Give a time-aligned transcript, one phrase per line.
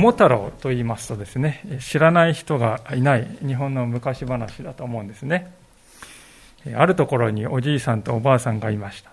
[0.00, 5.52] 桃太郎と言いますとですね、知らない人がいない日本の昔話だと思うんですね。
[6.74, 9.10] あるところにおじいさんとおばあさんがいました。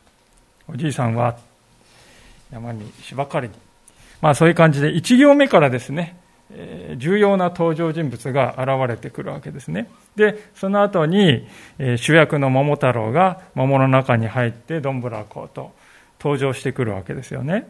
[0.71, 1.35] おじいさんは
[2.53, 3.53] 山に芝刈りに。
[4.21, 6.15] まあそういう感じで1行目からですね、
[6.95, 9.89] 重要な登場人物が現れてくるわけですね。
[10.15, 11.45] で、その後に
[11.97, 15.73] 主役の桃太郎が桃の中に入ってどんぶらこうと
[16.17, 17.67] 登場してくるわけですよね。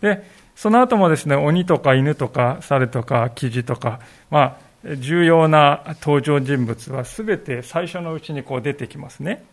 [0.00, 4.00] で、その後もですね、鬼とか犬とか猿とかキジとか、
[4.30, 9.44] まあ、重要な登場人物は全て最初のうちにこう出てきますね。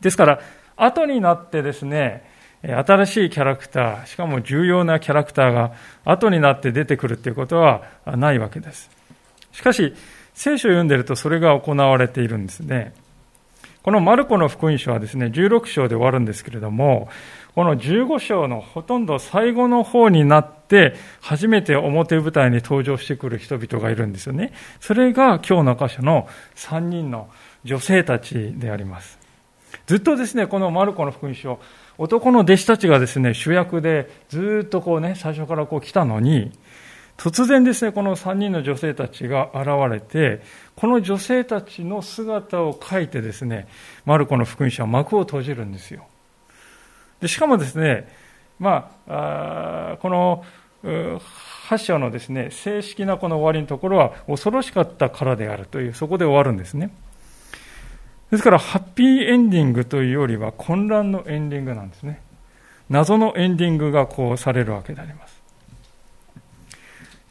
[0.00, 0.40] ですから、
[0.76, 2.24] 後になってですね、
[2.62, 5.72] 新しいキャラクター、しかも重要なキャラクターが
[6.04, 8.90] 後になって出てくるということはないわけです。
[9.52, 9.94] しかし、
[10.34, 12.94] 聖書を読んでるとそれが行われているんですね。
[13.82, 17.08] このマルコの福音書はですね、16章で終わるんですけれども、
[17.56, 24.52] この15章のほとんど最後の方になって、初めて表舞台に登場してくる人々がいるんですよね。
[24.80, 27.28] それが今日の箇所の3人の
[27.64, 29.18] 女性たちであります。
[29.86, 31.58] ずっとですね、このマルコの福音書、
[31.98, 36.52] 男の弟子たちがですね、主役でずっとこうね、最初からこう来たのに、
[37.16, 40.42] 突然ですね、この3人の女性たちが現れて、
[40.76, 43.68] この女性たちの姿を書いてですね、
[44.04, 46.06] マルコの福音書は幕を閉じるんですよ。
[47.20, 48.08] でしかもですね、
[48.58, 50.44] まあ、あこの
[50.82, 56.90] 8章のですね、正式なこの終わりのところは、恐ろしかったからであるという、そこで終わるんですね。
[58.30, 62.20] ですから、ハッピーエンディングというよりは、混乱のエンディングなんですね。
[62.90, 65.41] 謎のエンディングがこうされるわけであります。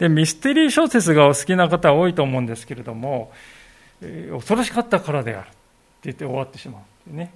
[0.02, 3.30] で、ミステリー小説がお好きな方多いと思うんですけれども、
[4.00, 5.54] えー、恐ろしかったからであるって
[6.02, 7.32] 言って終わってしまうね。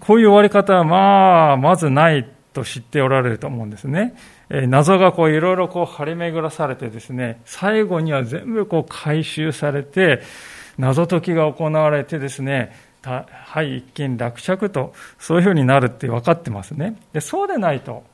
[0.00, 4.14] こういう終わり方は、まあ、まずないと知っておられると思うんですね。
[4.48, 10.22] え、謎がこういろいろこう張り巡らされてですね、最後には全部こう回収されて、
[10.78, 16.96] 謎解きが行われてですね、はい、一見落着と、そういうふうになるって分かってますね。
[17.12, 18.04] でそうでないと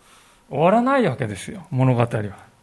[0.51, 2.54] 終わらないわけですよ、物語は。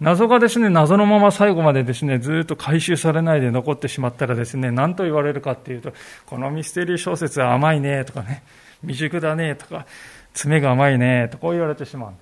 [0.00, 5.92] 謎がですね、謎のまま最後までですね、ずっと回収されないで残ってしまったらですね、何と言われるかっていうと、
[6.24, 8.42] このミステリー小説は甘いねとかね、
[8.80, 9.86] 未熟だねとか、
[10.32, 12.12] 爪が甘いねとこう言われてしまう。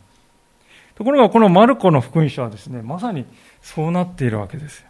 [0.96, 3.24] ところがこのマルコの福音書はですね、まさに
[3.62, 4.88] そうなっているわけですよ。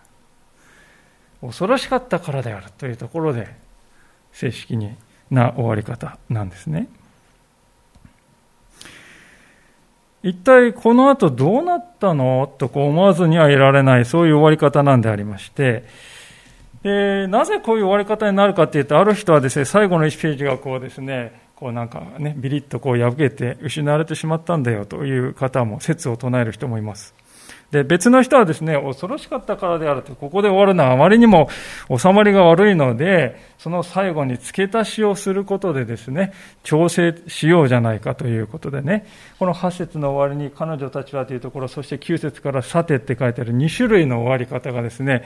[1.43, 3.55] 恐ろしかったからであるというところで、
[4.33, 4.97] 正式に
[5.31, 6.89] な終わり方なんですね。
[10.23, 12.53] 一体この後どうなったの？
[12.59, 15.85] とこう思わずにはいられない、そういう終わり方なんでありまして、
[16.83, 27.15] でなぜこういう終わり方になるかというと、ある人はですね、最後の1ページがこうですね、こうなんかね、ビリッとこう破けて失われてしまったんだよという方も、説を唱える人もいます。
[27.71, 31.51] で、別の人はですね、恐ろしかったからであると、ここで終わるのはあまりにも
[31.95, 39.07] 収まりが悪いので、その最後に付け足しをすることでですね、調整しようじゃないかということでね、
[39.39, 45.25] この8節の終わりに彼女たちはというところ、そして9節からさてって書いてある2種類の終わり方がですね、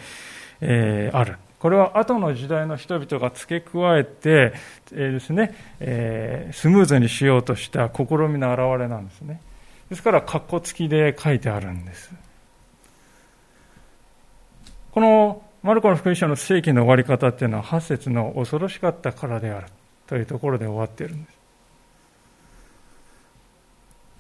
[0.61, 1.37] えー、ある。
[1.61, 4.53] これは後の時代の人々が付け加えて、
[4.91, 9.41] えー、ですね、えー、スムーズにしようとした試みの表れなんですね。
[9.89, 12.13] ですから、括弧付きで書いてあるんです。
[14.93, 19.69] このマルコの福音書の世紀の終わり方っていうのは8節の恐ろしかったからである
[20.07, 21.42] というところで終わっているんです。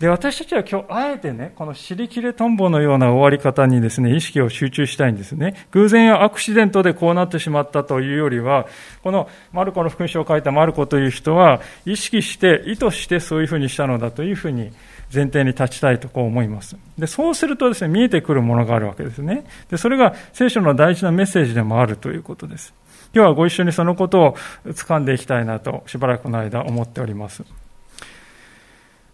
[0.02, 5.68] で、私たちは今日あえてね、この尻切れトンボのような終わり方にですね、意識を集中したいんですね。
[5.70, 8.66] 偶然やアクシデントでこうなってしまったというよりは、
[9.04, 14.72] このマルコの福音書を書いたマルコという人は、意識して、意図してそういうふうにしたのだというふうに
[15.14, 16.76] 前提に立ちたいとこう思います。
[16.98, 19.44] で、そうするとですね、見えてくるものがあるわけですね。
[19.70, 22.74] で、それが聖書の大事なメッセージでもあるということです。
[23.14, 27.44] 今日はご一緒にそのことを掴んでいきたいなと、しばらくの間思っております。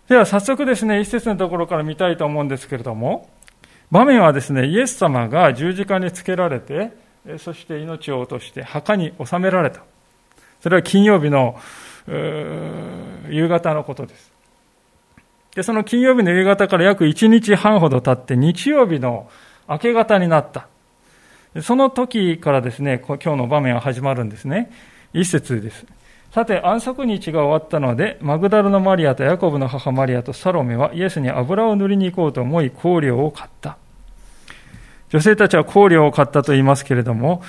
[0.08, 3.28] では早速ですね、一節のところから見たいと思うんですけれども、
[3.90, 6.92] 場面はですね、イエス様が十字架につけられて、
[7.38, 9.82] そして命を落として墓に収められた。
[10.62, 11.60] それは金曜日の
[13.28, 14.32] 夕方のことです。
[15.54, 19.28] で、その金曜日の夕方から約1日半ほど経って日曜日の
[19.68, 20.68] 明け方になった。
[21.60, 24.70] その時からですね、今日の場面は始まるんですね。
[25.12, 25.84] 一節です。
[26.32, 33.78] さて、安息日が終わったので、マグダルのマリアとヤコブの母マリアとサロメはイエスに油を塗りに行こうと思い、香料を買った。
[35.08, 37.42] 女性たちは香料を買ったと言いますけれども、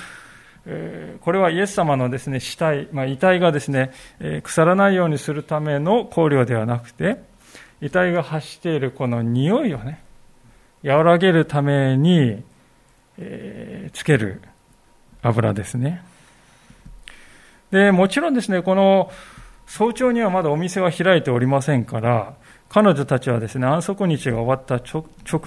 [1.20, 3.92] これはイエス様のですね、死体、まあ、遺体がですね、
[4.42, 7.20] 腐らないようにするための香料ではなくて、
[7.82, 10.02] 遺体が発しているこの匂いをね、
[10.82, 12.42] 和らげるために、
[13.18, 14.40] えー、つける
[15.22, 16.02] 油ですね。
[17.70, 19.10] で、もちろんですね、この
[19.66, 22.34] 早朝にはまだお店は開いておりませんから、
[22.68, 25.04] 彼女たちはですね、安息日が終わった直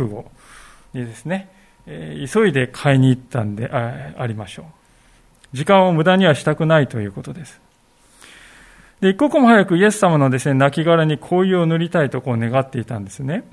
[0.07, 0.25] 後
[0.93, 1.49] にですね、
[1.85, 4.65] えー、急いで買いに行ったんでありましょう。
[5.53, 7.61] 時間を無駄にはしたくないということです。
[9.01, 13.43] で、一刻も早くイエス様のですね、亡骸に紅葉を塗りたいとこう願っていたんですね。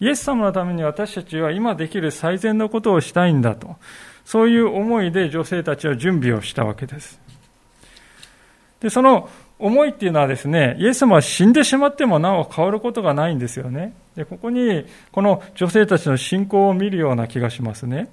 [0.00, 3.76] イエス様のために私たちは今できる最善のことをしたいんだと。
[4.24, 7.23] そういう思いで女性たちは準備をしたわけです。
[8.84, 13.94] で、その思いっていうのはですね、イエス様は死んでしまってもなお変わることがないんですよね。
[14.14, 18.10] で、ここにこの女性たちの信仰を見るような気がしますね。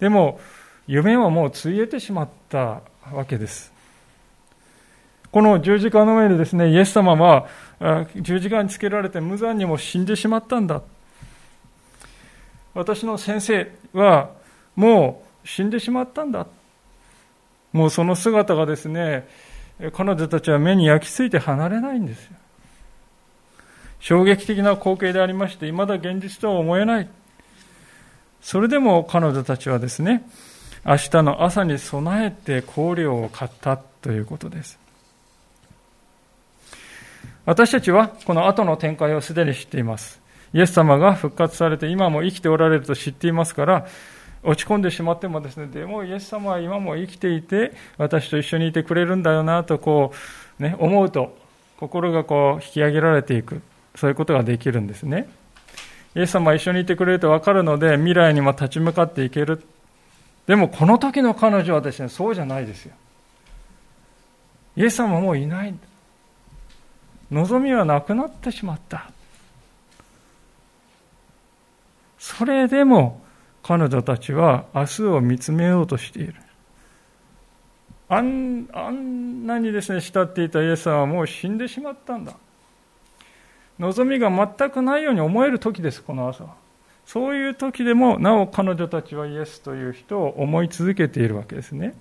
[0.00, 0.40] でも、
[0.88, 2.80] 夢はもうついえてしまった
[3.12, 3.72] わけです。
[5.30, 7.46] この十字架の上でですね、イエス様は
[8.16, 10.82] 十字架につけられて無残にも死んでしまったんだ。
[12.74, 14.30] 私の先生は
[14.74, 16.48] もう死んでしまったんだ。
[17.72, 19.26] もうその姿がですね、
[19.92, 22.36] 彼女たちは目に焼き付いて離れないんですよ。
[24.00, 27.08] 衝撃的な光景でありまして、未だ現実とは思えない。
[28.40, 30.24] それでも彼女たちはですね、
[30.84, 34.78] 明日の朝に備えて香料を買ったということです。
[37.44, 40.20] 私たちはこの後の展開をすでに知っています。
[40.52, 43.86] イエス様が復活されて今も生きておられると知っていますから、
[44.42, 50.12] 落ち込んでしまってもですね、でもイエス様は今も生きていて、私と一緒にいてくれるんだよなとこ
[50.58, 51.36] う、ね、思うと、
[51.78, 53.62] 心がこう引き上げられていく。
[53.94, 55.28] そういうことができるんですね。
[56.14, 59.62] イエス様は一緒にいてくれると分かるので、未来にも立ち向かっていける。
[60.46, 62.94] でもこの時の彼女はですね、そうじゃないですよ。
[64.76, 65.74] イエス様はもういない。
[67.30, 69.10] 望みはなくなってしまった。
[72.18, 73.21] それでも
[73.62, 76.34] 彼女たちは明日を見つめようとしている。
[78.08, 82.34] あんあんなにですね、慕っていたイエス様はもう死んでしまったんだ。
[83.78, 86.54] 望みが全くないように思える時です、この朝は。
[87.06, 91.94] そういう時でもなお彼女たちはイエスという人を思い続けているわけですね。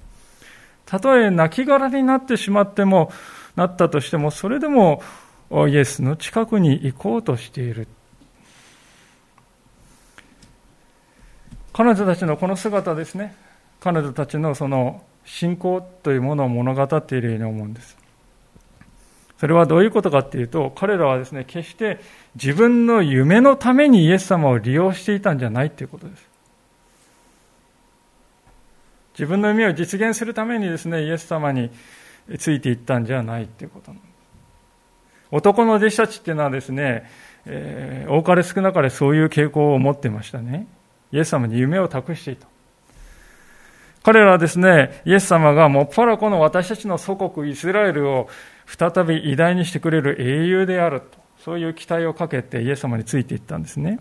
[0.85, 3.11] たとえ亡骸になってしまっても、
[3.55, 5.01] なったとしても、それでも
[5.69, 7.87] イエスの近くに行こうとしている。
[11.73, 13.35] 彼女たちのこの姿ですね、
[13.79, 17.97] 彼女たちのその信仰というものを物語っているように思うんです。
[19.39, 21.99] それはどういうことかっていうと、彼らはですね、決して
[22.35, 26.29] 自分の夢のためにイエス様を利用していたんじゃないということです。
[29.13, 31.71] 自分の夢を実現するためにですね、イエス様に
[32.37, 34.11] ついていったんじゃないということなんです。
[35.31, 37.09] 男の弟子たちっていうのはですね、
[37.45, 40.67] えー、多かれ少なかれそういう傾向を持ってましたね。
[41.11, 42.47] イエス様に夢を託していた。
[44.03, 48.27] 彼らはですね、イエス様がもっぱらこの私たちの祖国イスラエルを
[48.65, 53.99] 再び偉大にしてくれる英雄であると、そういう期待をかけてイエス様についていったんですね。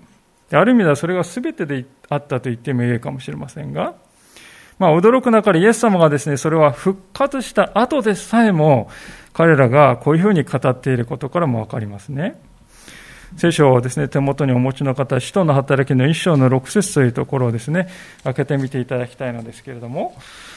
[0.52, 3.95] ある意味ではそれが全てであったと言ってもいいかもしれませんが、
[4.79, 8.88] まあ驚くなかれイエス様がですね、それは復活した後でさえも、
[9.35, 12.40] 彼らがこういうふうに語っていることからもわかりますね。
[13.37, 17.89] 聖書をですね、手元にお持ちの方、使徒の働きの一章の6節というところをですね、
[18.25, 20.17] 開けてみていただきたいのですけれども、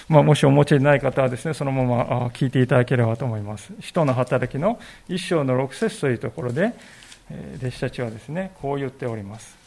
[0.10, 3.74] まあ、もしお持ちでない方はですね、そのまま聞いていただければと思います。
[3.80, 6.74] 使徒の働きの一章の6節というところで、
[7.58, 9.63] 弟子たちはですね、こう言っております。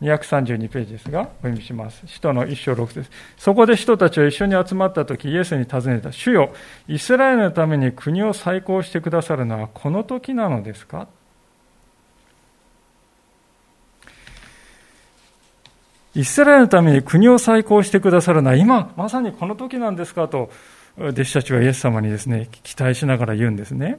[0.00, 2.06] 232ページですが、お読みします。
[2.06, 3.10] 使徒の一章六節。
[3.36, 6.12] そこで使徒たちは一緒に集まった時、イエスに尋ねた。
[6.12, 6.52] 主よ、
[6.86, 11.08] イスラエルのために国を再興してくださるのはこの時なのですか？
[16.14, 20.28] イスラエルのために国を再興してくださるのは今、まさにこの時なんですか？
[20.28, 20.50] と、
[20.96, 23.98] 弟子たちはイエス様にですね、期待しながら言うんですね。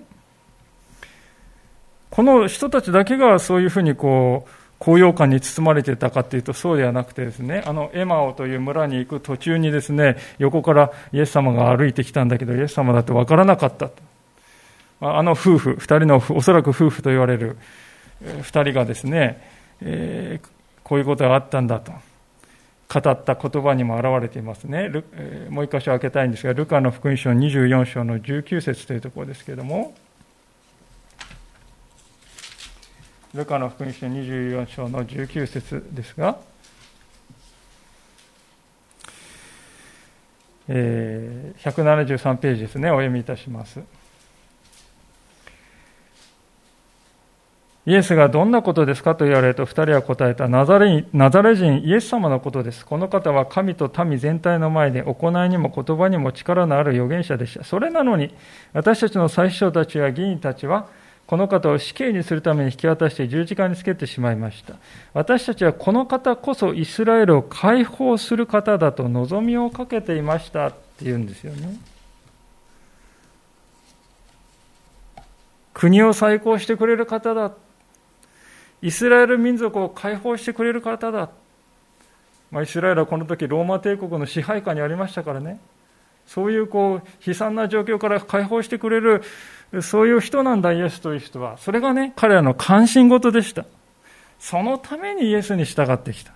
[2.09, 4.49] この人たちだけがそういうふうにこう、
[4.79, 13.89] 高揚感に包まれていたかというとそうではなくてですね、あのエマオという村に行く途中にですね、横からイエス様が歩いてきたんだけど、イエス様だって分からなかった。
[15.01, 17.57] あの夫婦、二人のおそらく夫婦と言われる
[18.41, 19.41] 二人がですね、
[19.81, 20.39] え
[20.83, 21.91] こういうことがあったんだと
[22.91, 24.89] 語った言葉にも表れていますね。
[25.49, 29.93] もう一箇所開けたいんですが、ルカの福音書24章の19節というところですけれども、
[33.33, 36.39] ルカの福音書24章の19節ですが、
[40.67, 43.81] えー、173ページですね、お読みいたします。
[47.85, 52.85] イエスがどんなことですかと言われると二人は答えたナザレナザレ人イエス様のことです。
[52.85, 57.63] この方は神と民全体の前で行いにも言葉にも力のある預言者でした。
[57.63, 58.33] それなのに
[58.73, 60.87] 私たちの最初たちや議員たちは
[61.29, 64.73] この方を死刑にするために引き渡して十字架につけてしまいました。
[65.13, 71.77] 私たちはこの方こそイスラエルを解放する方だと望みをかけていましたって言うんですよね。
[75.75, 77.51] 国を再興してくれる方だ。
[78.81, 81.29] イスラエル民族を解放してくれる方だ。
[82.49, 85.59] まあ、イスラエルはこの時ローマ帝国の支配下にありましたからね。
[86.29, 89.23] そういうこう悲惨な状況から解放してくれる、
[89.81, 91.57] そういう人なんだ、イエスという人は。
[91.57, 93.65] それがね、彼らの関心事でした。
[94.37, 96.31] そのためにイエスに従ってきた。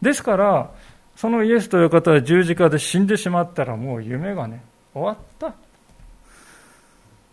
[0.00, 0.70] ですから、
[1.16, 5.52] そのイエスという方は十字架で死んでしまったらもう夢がね、終わった。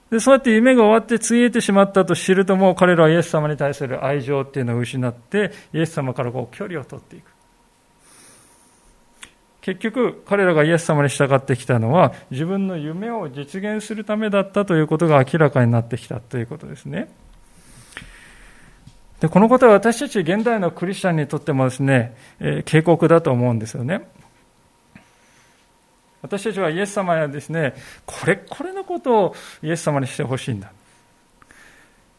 [0.10, 7.31] で、そうやって夢が終わってついえてしまったと知るともう彼らはイエス様に対する愛情っていうのを失って、イエス様からこう距離を取っていく。
[9.62, 17.10] 結局、彼らがイエス様に従ってきたのは、自分の夢を実現するためだったということが明らかになってきたということですね。
[19.20, 24.10] でこのことは私たち現代のクリスチャンにとってもですね、えー、警告だと思うんですよね。
[26.24, 27.76] 私たちはイエス様にはですね、
[28.08, 30.72] これこれのことをイエス様にしてほしいんだ。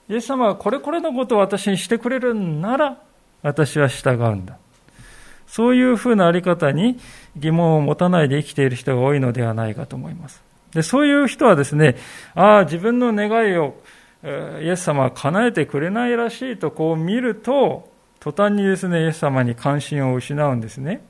[0.08, 3.02] イエス様はこれこれのことを私にしてくれるなら、
[3.42, 4.58] 私は従うんだ。
[5.52, 6.98] そういうふうなあり方に
[7.36, 10.42] 疑問を持たないで生きている人が多いのではないかと思います。
[10.72, 11.96] でそういう人はですね、
[12.34, 13.74] ああ、自分の願いを
[14.62, 21.04] イエス様は叶えてくれないらしいとこう見ると、途端にですね、イエス様に関心を失うんですね。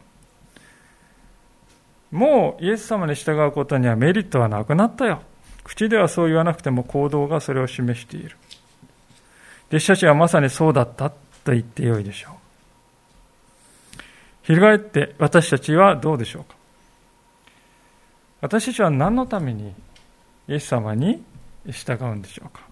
[2.11, 5.23] もうイエス様に従うことにはメリットはなくなったよ。
[5.63, 8.37] 口ではそう言わなくても行動がそれを示している。
[9.69, 12.42] 弟子たちはまさにそうだったと言ってよいでしょう。
[14.43, 16.55] 翻って私たちはどうでしょうか？
[18.41, 19.73] 私たちは何のために
[20.49, 21.23] イエス様に
[21.67, 22.63] 従うんでしょうか？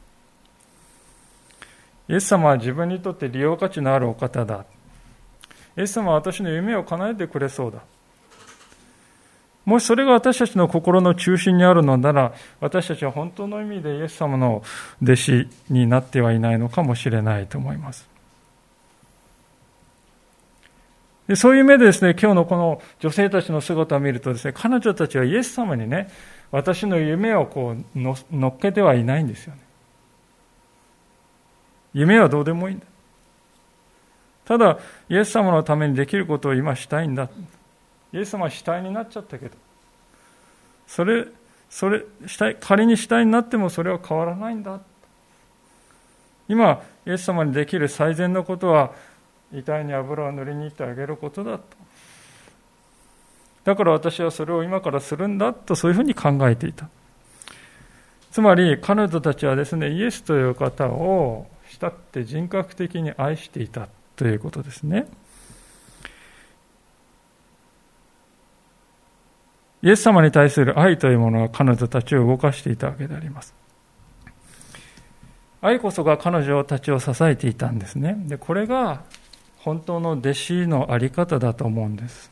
[2.08, 4.64] イエス様は自分にとって利用価値のあるお方だ。
[5.78, 7.78] イエス様は私の夢を叶えてくれそうだ。
[9.64, 14.64] もしそれが私たちの心の中心にあるのなら、私たちは本当の意味でイエス様の
[15.00, 18.08] 弟子になってはいないのかもしれないと思います。
[21.30, 26.10] でそういう目でですね、今日のこの女性たちの姿を見るとですね、彼女たちはイエス様にね、
[26.50, 29.60] 私の夢をこう乗っけてはいないんですよね。
[31.94, 32.86] 夢はどうでもいいんだ。
[34.44, 37.30] ただ、イエス様のためにできることを今したいんだ。
[38.12, 39.54] イエス様は死体になっちゃったけど、
[40.88, 41.26] それ、
[41.68, 44.80] それ、死体、仮に死体になってもそれは変わらないんだ。
[46.48, 48.90] 今、イエス様にできる最善のことは、
[49.52, 51.64] 遺体に油を塗りに行ってあげることだと。
[53.64, 56.88] だから私はそれを今からするんだとそういうふうに考えていた。
[58.30, 65.06] つまり彼女たちはですね、イエスという方を慕って人格的に愛していたということですね。
[69.82, 73.54] イエス様に対する愛というものが彼女たちを動かしていたわけであります。
[75.62, 78.16] 愛こそが彼女たちを支えていたんですね。
[78.26, 79.02] で、これが
[79.60, 82.30] 本当の弟子のあり方だと思うんです。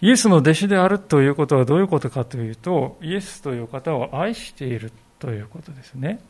[0.00, 6.20] イエスの弟子であるということはどういうことかというと、イエスという方を愛しているということですね。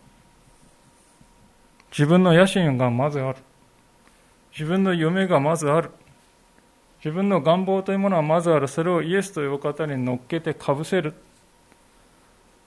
[1.90, 3.38] 自分の野心がまずある。
[4.52, 5.90] 自分の夢がまずある。
[7.04, 8.68] 自分の願望というものはまずある。
[8.68, 11.14] それをイエスという方に乗っけてかぶせる。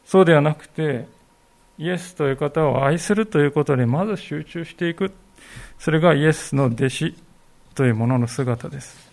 [0.05, 1.07] そうではなくて、
[1.77, 5.11] イエスという方を愛するということにまず集中していく。
[5.79, 7.15] それがイエスの弟子
[7.75, 9.11] というものの姿です。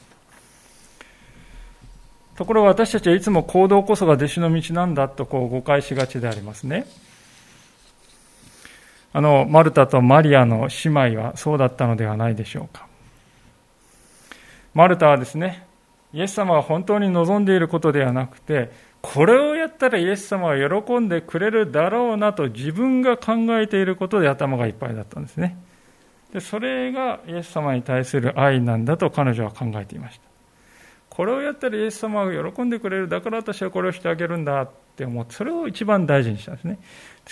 [2.37, 6.87] ところが私たちはいつも行動こそが弟子の道なんだとこう誤解しがちでありますね。
[9.12, 12.87] あの、マルタとマリアの姉妹はそうだったのではないでしょうか。
[14.75, 15.66] マルタはですね、
[16.12, 18.70] イエス様が本当に望んでいることではなくて、
[19.00, 25.56] これをやったらイエス様は喜んでくれるだろうなと自分が考えていることで頭がいっぱいだったんですね。
[26.32, 30.28] でそれがイエス様に対する愛なんだと彼女は考えていました。
[31.08, 33.08] これをやったらイエス様が喜んでくれる。
[33.08, 36.78] だから私はこれをしてあげるんだって思ってそれを一番大事にしたんですね。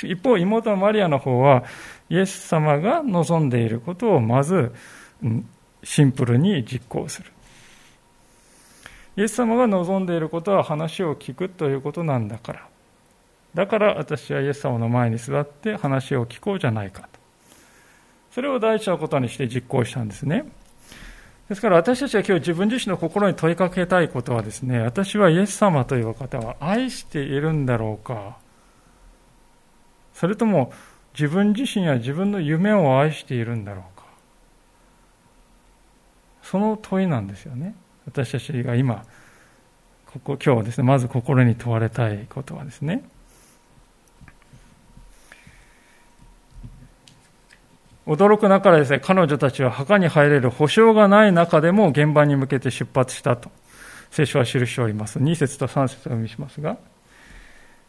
[0.03, 1.65] 一方妹のマリアの方は
[2.09, 4.73] イエス様が望んでいることをまず
[5.85, 7.31] シンプルに実行する。
[9.19, 12.67] イエス様が望んでいることは話を聞くということなんだから。
[13.55, 17.09] だから私はイエス様の前に座って話を聞こうじゃないか
[18.37, 20.45] それを第一のことにして実行したんですね。
[21.49, 28.37] ですから私たちが今日自分自身の心に問いかけたいことはですね私はイエス様という方は愛しているんだろうか。
[30.13, 30.71] それとも
[31.15, 34.05] 自分自身や自分の夢を愛しているんだろうか。
[36.43, 37.75] その問いなんですよね。
[38.05, 39.03] 私たちが今
[40.13, 43.03] ここ今日ですねまず心に問われたいことはですね。
[48.07, 53.51] 驚くなかですね、彼女たちは墓に入れる保証がない中でも現場に向けて出発したと、
[54.11, 55.19] 聖書は記しております。
[55.19, 56.79] 2節と3節を読みしますが、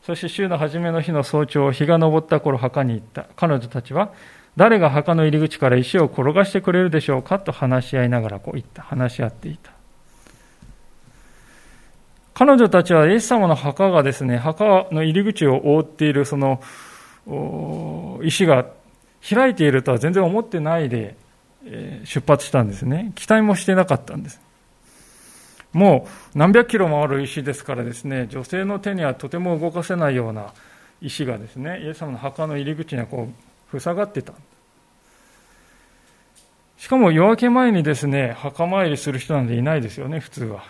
[0.02, 3.28] そして週の初めの日の早朝、日が昇った頃墓に行った。
[3.36, 4.12] 彼女たちは、
[4.56, 8.82] 誰が墓の入り口から石を転がしてくれるでしょうかと話し合いながらこう言った。
[8.82, 9.72] 話し合っていた。
[12.34, 16.60] 彼女たちはイエス様の墓がですね、墓の入り口を覆っているその
[18.24, 18.66] 石が
[19.22, 21.16] 開いているとは全然思ってないで
[22.06, 23.12] 出発したんですね。
[23.16, 24.42] 期待もしてなかったんです。
[25.74, 30.54] もう何百キロもある石ですからですね、女性の手にはとても動かせないような
[31.02, 33.30] 石がですね、イエス様の墓の入り口にはこ
[33.74, 34.34] う塞がってた。
[36.78, 40.64] しかも夜明け前にですね、墓参りする人なんていないですよね、普通は。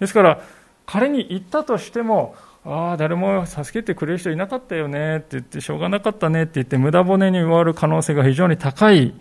[0.00, 0.40] ですから、
[0.86, 2.34] 仮に行ったとしても、
[2.70, 9.14] ああ、誰も助けてくれる人いなかったよねって言って、しょうがなかったねって言って、無駄骨に終わる可能性が非常に高い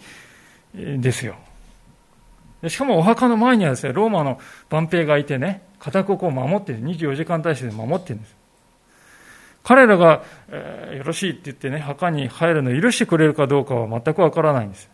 [0.76, 1.36] ですよ。
[2.68, 4.38] しかもお墓の前にはですね、ローマの
[4.70, 8.36] 万兵がいてね、固くこう守ってる24時間体制で守ってるんです。
[9.64, 14.90] 彼らが、えー、よろしいって言ってね、墓に入るのを許してくれるかどうかは全くわからないんです。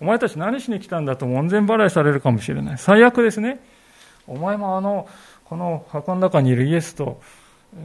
[0.00, 2.78] お前たち何しに来たんだと門前払いされるかもしれない。
[2.78, 3.60] 最悪ですね。
[4.26, 5.06] お前もあの、
[5.44, 7.20] この墓の中にいるイエスと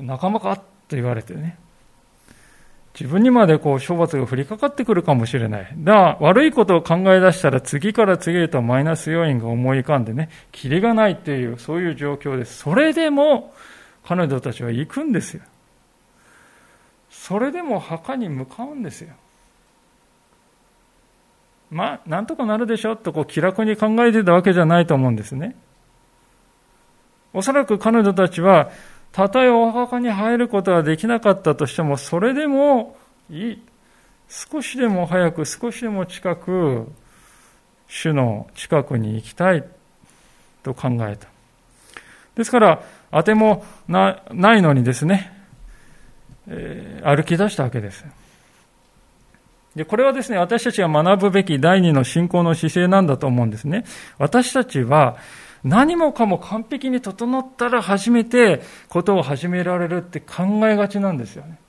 [0.01, 0.57] 仲間か？
[0.57, 0.63] と
[0.95, 1.57] 言われてね。
[2.99, 5.73] 自分にまでこう処罰が降りかかってくるかもしれない。
[5.77, 12.57] だから悪いことを考え出したら次から次へとマイナス要因が思い浮かんでね、キリがないっていう、そういう状況です。
[12.57, 13.53] それでも
[14.03, 15.43] 彼女たちは行くんですよ。
[17.09, 19.13] それでも墓に向かうんですよ。
[21.69, 22.95] まあ、なんとかなるでしょ？
[22.95, 25.55] とこう気楽に考えてたわけじゃないと思うんですね。
[27.31, 28.71] おそらく彼女たちは
[29.11, 32.97] たとえお墓に入ることはできなかったとしても、それでも
[33.29, 33.63] いい。
[34.27, 36.87] 少しでも早く、少しでも近く、
[37.87, 39.63] 主の近くに行きたい
[40.61, 41.27] と考えた。
[42.35, 44.21] ですから、当てもな
[44.55, 45.33] いのにですね、
[46.47, 48.05] えー、歩き出したわけです。
[49.75, 53.85] で、これはですね、私たちが学ぶべき第二の信仰の姿勢なんだと思うんですね。
[54.17, 55.17] 私たちは、
[55.63, 61.59] 何もかも完璧に整ったら初めてことを始められるって考えがちなんですよね。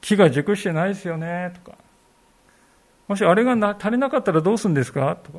[0.00, 1.76] 木が熟してないですよね、とか。
[3.08, 5.38] もしあれがな足りなかったらどうするんですかとか。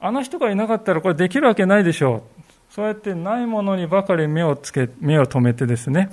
[0.00, 2.72] あの人がいなかったらこれできるわけないでしょう。
[2.72, 6.10] そうやってないものにばかり目をつけ、目を留めてですね、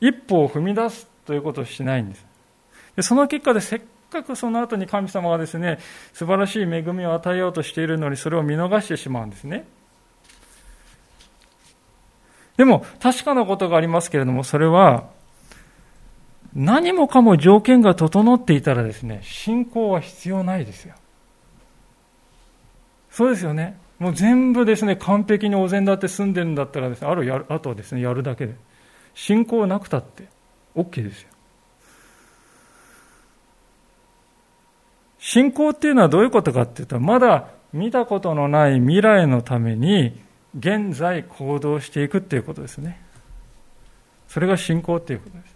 [0.00, 2.26] 一歩を踏み出すということをしないんです。
[2.96, 5.78] でその結果でせっかくその後に神様がですね、
[6.12, 9.64] 素晴らしい恵みを与えようとしているのに、それを見逃してしまうんですね。
[12.56, 15.04] でも、確かなことがありますけれども、それは、
[16.54, 20.94] 何もかも条件が整っていたらですね、信仰は必要ないですよ。
[23.10, 23.78] そうですよね。
[23.98, 28.54] もう全部ですね、完璧にお膳立て済んでるんだったらですね、あるやる、あとはですね、やるだけで。
[29.14, 30.24] 信仰なくたって、
[30.74, 31.27] OK ですよ。
[35.30, 40.18] 信仰っていうのはどういうことかっていうと、まだ見たことのない未来のために、
[40.58, 42.98] 現在行動していくっていうことですね。
[44.26, 45.54] それが信仰っていうことです。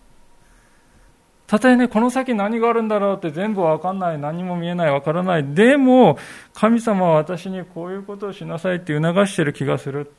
[1.46, 5.54] たとえね、この先何があるんだろうって全部わかんない、何も見えない、わからない。
[5.54, 6.18] でも、
[6.52, 10.12] 神様は私にこういうことをしなさいって促してる気がする。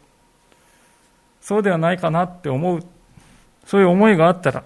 [1.42, 2.80] そうではないかなって思う。
[3.66, 4.64] そういう思いがあったら、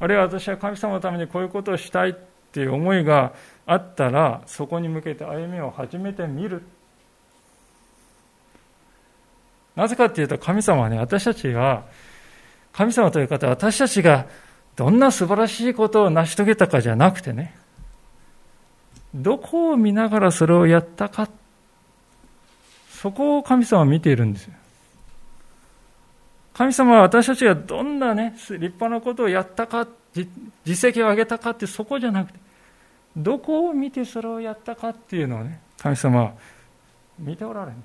[0.00, 2.14] あるいは私は神様のためにこういうことをしたい
[2.50, 3.32] っていう思いが
[3.66, 6.62] あったらそこに向けて歩みを始めてみる。
[9.76, 11.84] なぜかっていうと神様はね私たちが
[12.72, 14.26] 神様という方は私たちが
[14.76, 17.54] どんな素晴らしいことを成し遂げたかじゃなくてね、
[19.14, 21.28] どこを見ながらそれをやったか、
[22.90, 24.54] そこを神様は見ているんですよ。
[26.54, 32.38] 神様は私たちがどんなね、立派なことをやったか、実績を上げたかってそこじゃなくて、
[33.16, 36.32] どこを見てそれをやったかっていうのをね、神様は
[37.18, 37.76] 見ておられる。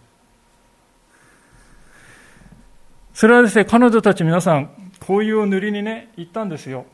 [3.14, 6.86] それはですね、彼女たち皆さん、こういう塗りにね、行ったんですよ。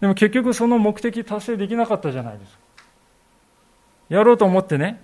[0.00, 2.58] でも結局その目的達成できなかったじゃないですか。
[4.08, 5.02] やろうと思ってね、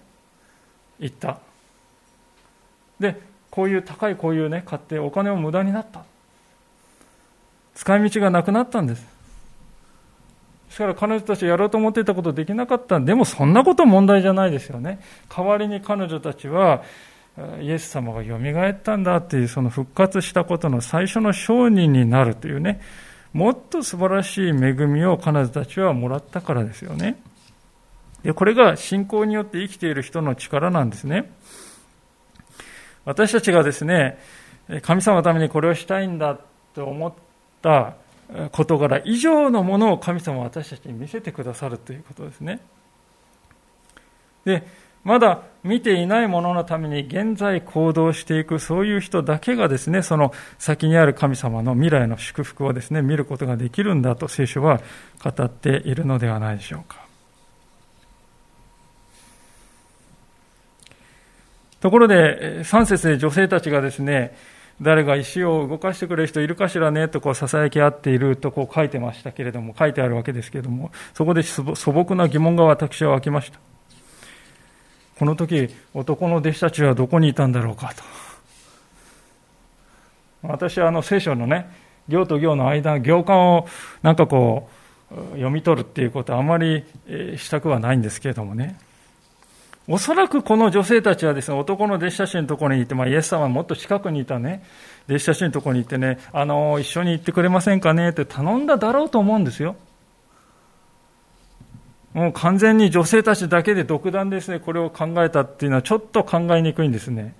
[0.98, 1.38] 行った。
[3.00, 6.04] で、こういう高いこういうね、買ってお金を無駄になった。
[7.74, 9.00] 使い道がなくなったんです。
[9.00, 12.98] ですから彼女たちやろうと思っていたことできなかった。
[12.98, 15.00] でもそんなこと問題じゃないですよね。
[15.28, 16.82] 代わりに彼女たちは、
[17.60, 22.80] イエス様がよみがえったんだっていうその復活したことの最初の証人になるというね、
[23.32, 24.52] もっと素晴らしい恵
[24.86, 27.20] みを彼女たちはもらったからですよね。
[28.22, 31.30] でこれが信仰によって生きている人の力なんですね。
[33.04, 34.18] 私たちがですね、
[34.82, 36.38] 神様のためにこれをしたいんだ
[36.74, 37.12] と思っ
[37.64, 37.94] た
[38.52, 42.60] 事柄以上のものを神様は私たちに見せてくださるということですね。
[44.44, 44.62] で、
[45.02, 54.80] まだ見ていないもののために現在行動していくそういう人だけがですね、その先にある神様の未来の祝福をですね、見ることができるんだと聖書は
[55.22, 57.04] 語っているのではないでしょうか。
[61.80, 64.34] ところで、3節で女性たちがですね、
[64.80, 73.58] 誰が石を動かしてくれる人いるかしらねとこう囁き合っているとこう書いてましたけれども、書いてあるわけですけれども、そこで素朴な疑問が私は湧きました。
[75.18, 78.02] この時、男の弟子たちはどこにいたんだろうかと。
[80.42, 81.70] 私はあの聖書のね、
[82.08, 83.68] 行と行の間、行間を
[84.02, 84.68] なんかこ
[85.10, 86.84] う、読み取るっていうことはあまり
[87.36, 88.76] したくはないんですけれどもね。
[89.86, 94.64] おそらくこの女性たちはですね、男の弟子たちのところに行って、まあ、イエス様はもっと近くにいたね、
[95.08, 98.08] 弟子たちのところに行ってね、あの、一緒に行ってくれませんかね？
[98.08, 99.76] って頼んだだろうと思うんですよ。
[102.14, 107.34] もう完全に女性たちだけで独断ですね、これを考えたっていうのはちょっと考えにくいんですね。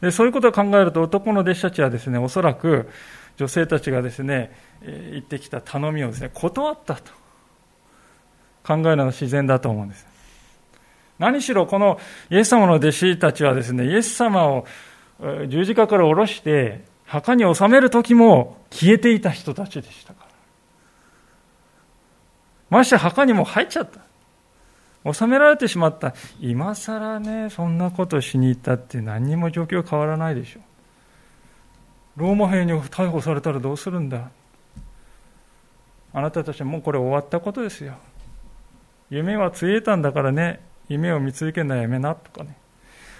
[0.00, 2.88] でそういうことを考えると男の弟子たちはですね、おそらく
[3.36, 4.52] 女性たちがですね、
[4.82, 7.10] 言ってきた頼みをですね、断ったと
[8.62, 10.11] 考えるのが自然だと思うんです。
[11.22, 14.66] 何しろこのイエス様の弟子たちはですね、イエス様を
[15.46, 20.28] 十字架から下ろして墓に納める時も消えていた人たちでしたから。
[22.70, 23.88] まして墓にも入っちゃっ
[25.04, 25.12] た。
[25.12, 26.12] 収められてしまった。
[26.40, 30.60] 今更ね、そんなことしに行ったって何にも状況変わらないでしょ。
[32.16, 34.28] ローマ兵に逮捕されたらどうするんだ
[36.12, 37.94] あなたたちはもうこれ終わったことですよ。
[39.08, 42.56] 夢はついえたんだからね、夢を見続けるのはやめなとかね。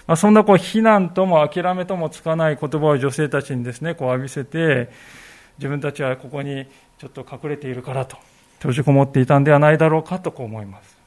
[0.05, 4.89] まあ、そんなこう非難とも諦めともつかない言葉を女性たちにですね、こう浴びせて、
[5.57, 6.65] 自分たちはここに
[6.97, 8.17] ちょっと隠れているからと、
[8.57, 10.97] 閉じこもっていたんではないだろうかとこう思います。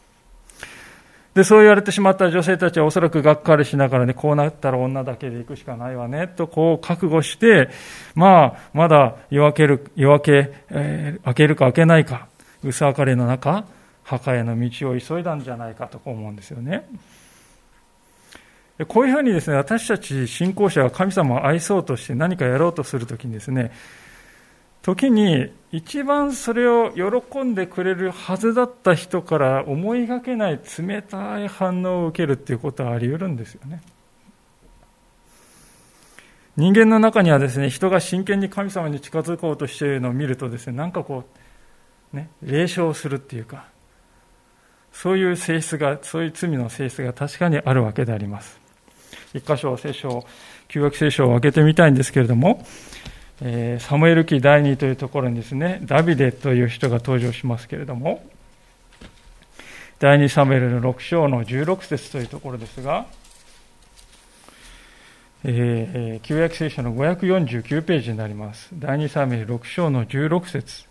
[1.35, 7.69] で、そう言われてしまった女性たちはおそらくがっかりしながらね、こうなったら女だけで行くしかないわね、とこう覚悟して、
[8.15, 12.29] まあ、まだ夜明ける、夜明け、えー、明けるか明けないか、
[12.65, 13.67] 薄明かりの中、
[14.07, 16.89] 墓への道を急いだんじゃないかと思うんですよね。
[18.89, 23.73] こういうふうにですね、私たち信仰者が神様を愛そうとして何かやろうとするときにですね、
[24.83, 33.83] 時に一番それを喜んでくれるはずだった人から思いがけない冷たい反応を受けるっていうことはあり得るんですよね。
[36.57, 41.25] 人間の中にはですね、人が真剣に神様に近づこうとしているのを見るとですね、なんかこ
[42.13, 43.67] う、ね、霊障するっていうか、
[44.97, 48.59] そういう性質が、そういう罪の性質が確かにあるわけであります。
[49.35, 50.25] 一箇所聖書、
[50.69, 52.65] 旧約聖書を開けてみたいんですけれども、
[53.43, 58.25] えー、サムエル記第2というところにですね、ダビデという人が登場しますけれども、
[59.99, 63.05] 第2サムエルの6章の16節というところですが、
[65.45, 68.71] えー、旧約聖書の549ページになります。
[68.73, 70.86] 第2サムエル6章の16節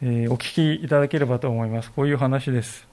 [0.00, 1.90] えー、お聞きいただければと思います。
[1.90, 2.86] こういう話です。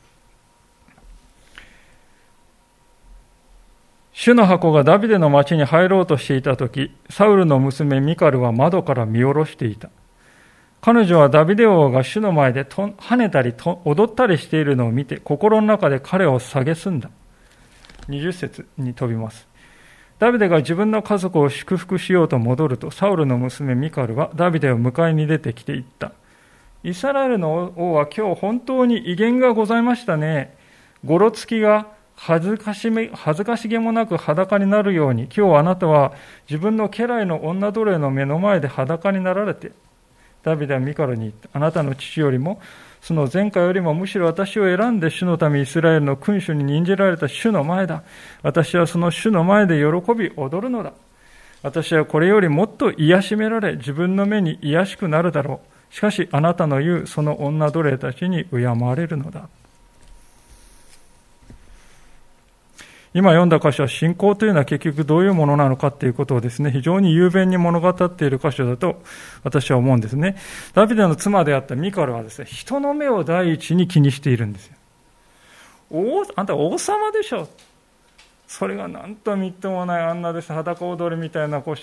[4.12, 9.90] 主の箱がダビデの町に入ろうとしていたとき、サウルの娘ミカルは窓から見下ろしていた。
[10.82, 17.10] 彼女はダビデ王が主の前でと跳ねたりと踊ったりしているのを見て、心の中で彼を蔑んだ。
[18.08, 19.48] 20節に飛びます。
[20.18, 26.14] ダビデが自分の家族を祝福しようと戻ると、サウルの娘ミカルはダビデを迎えに出てきていった。
[26.86, 30.56] イスラエルの王は今日本当に威厳がございましたね。
[31.04, 36.14] ごろつきが恥ずかしめ恥ずかしげもなく裸になるように、今日あなたは
[36.48, 39.72] 自分の家来の女奴隷の目の前で裸になられて、
[40.44, 41.50] ダビデはミカルに言った。
[41.54, 42.62] あなたの父よりも、
[43.02, 48.04] その前回よりもむしろ私を選んで主のためイスラエルの君主に任じられた主の前だ。
[48.44, 50.94] 私はその主の前で喜び踊るのだ。
[51.64, 55.75] 私はこれよりもっと癒しめられ、自分の目に癒しくなるだろう。
[55.90, 59.48] しかしあなたの言うその女奴隷たちに敬われるのだ。
[63.14, 69.02] 今読んだ箇所は信仰というのは結局どういうものなのかということをですね、非常に雄弁に物語っている箇所だと
[69.42, 70.36] 私は思うんですね。
[70.74, 74.76] ダビデの妻であったミカルはですね、人の目を第一に気にしているんですよ。
[75.92, 77.48] おあんた王様でしょ。
[78.48, 81.76] それがなんとみっともないあんなです、裸踊りみたいなこ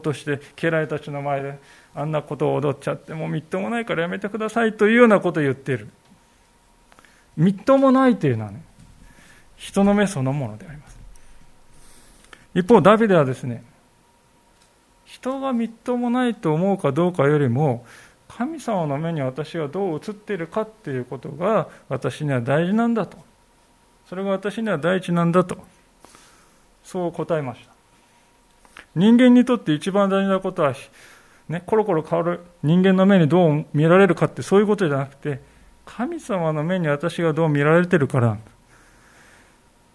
[0.00, 1.58] として、家来たちの前で
[1.98, 5.88] あんなことを踊っちゃって、もうみっともないからやめてくださいというようなことを言っている。
[7.36, 8.62] みっともないというのはね、
[9.56, 10.98] 人の目そのものであります。
[12.54, 13.64] 一方、ダビデはですね、
[15.06, 17.84] 人がみっともないと思うかどうかよりも、
[18.28, 23.18] 神様の目に私がどう映っているかっていうことが私には大事なんだと。
[24.08, 25.58] それが私には第一なんだと。
[26.84, 27.72] そう答えました。
[28.94, 30.74] 人間にとって一番大事なことは、
[31.48, 35.40] ね、コロコロ変わる人間の目にどう見られるかってそういうことじゃなくて、
[35.86, 38.36] 神様の目に私がどう見られてるから。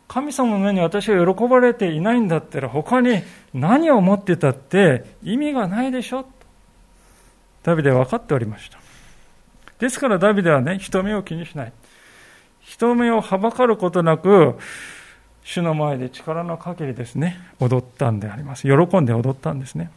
[0.08, 6.30] 神様の目に私が喜ばれていないんだったら他に何を持ってたって意味がないでしょと
[7.64, 8.78] ダビデは分かっておりました。
[9.80, 11.74] ですからダビデはね、人目を気にしない。
[12.62, 14.58] 人目をはばかることなく、
[15.44, 18.64] 主の前で力の限りですね、踊ったんであります。
[18.64, 19.90] 喜んで踊ったんですね。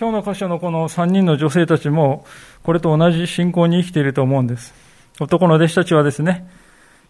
[0.00, 2.24] 今日の箇所のこの3人の女性たちも、
[2.62, 4.72] これと同じ信仰に生きていると思うんです。
[5.20, 6.48] 男の弟子たちはですね、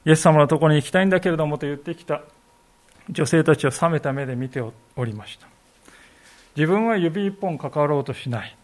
[0.04, 2.22] イエス様のところに行きたいんだけれどもと言ってきた。
[3.08, 5.46] 女性たちを冷めた目で見ておりました。
[6.56, 8.56] 自分は指一本関わろうとしない。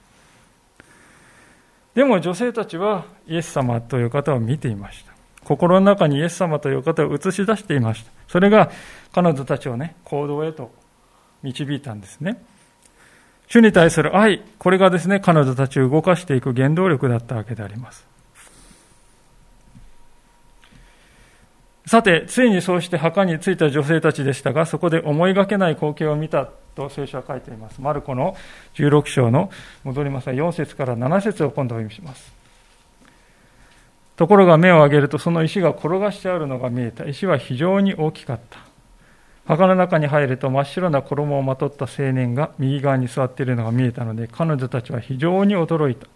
[1.95, 5.12] でも女性たちはイエス様という方を見ていました。
[5.45, 8.11] 心の中にイエス様という方を映し出していました。
[8.27, 8.73] それが
[9.12, 10.73] 彼女たちをね行動へと
[11.45, 12.43] 導いたんですね。
[13.49, 18.07] 主に対する愛これがですね彼女たちを動かしていく原動力だったわけであります
[21.87, 27.81] さて、ついにそうして墓に着いた女性たちでしたが、そこで思いがけない光景を見たと聖書は書いています。
[27.81, 28.37] マルコの
[28.75, 29.51] 16章の、
[29.85, 32.33] 戻りますが、4節から7節を今度お読みします。
[34.17, 37.05] ところが目を上げると、その石が転がしてあるのが見えた。
[37.05, 38.65] 石は非常に大きかった。
[39.47, 46.09] 墓の中に入ると真っ白な衣をまとった青年が右側に座っているのが見えたので、彼女たちは非常に驚いた。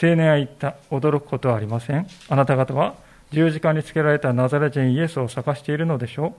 [0.00, 0.76] 青年は言った。
[0.90, 2.06] 驚くことはありません。
[2.28, 2.94] あなた方は
[3.32, 6.32] 十字架につけられたナザレ人イエスを探しているのでしょう。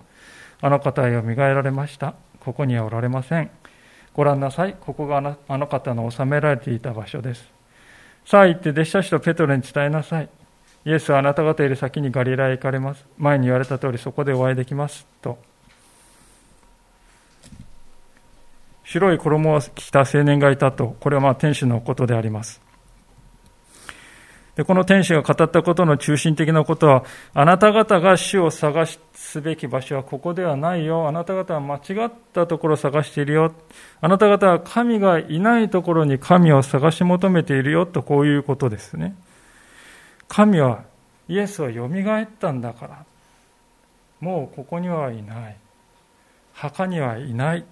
[0.61, 2.13] あの方へよみがえられました。
[2.39, 3.51] ここにはおられません。
[4.13, 4.75] ご覧なさい。
[4.79, 7.45] ここがあの方の収められていた場所です。
[8.25, 10.29] さあ行って弟子たちとペトロに伝えなさい。
[10.85, 13.05] イエスはあなた方より先にガリラへ行かれます。
[13.17, 15.05] 前に言われた通りそこでお会いできます。
[15.21, 15.37] と。
[18.87, 20.95] 白い衣を着た青年がいたと。
[21.01, 22.61] これはまあ天使のことであります。
[24.55, 31.05] で、この天使が語ったことの中心的なことは、あなた方が主を探すべき場所はここではないよ。
[31.05, 33.53] あなた方は間違ったところを探しているよ。
[33.99, 37.85] あなた方は神がいないところに神を探し求めているよ。
[37.85, 39.17] とこういうことですね。
[40.29, 40.85] 神は、
[41.27, 43.05] イエスは蘇ったんだから。
[44.21, 45.57] もうここにはいない。
[46.53, 47.65] 墓にはいない。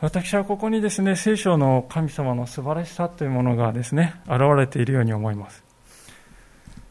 [0.00, 5.64] 私はここにですね、聖書の神様の素晴らしさというものがですね、現れているように思います。